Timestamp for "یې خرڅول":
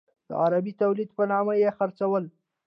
1.61-2.23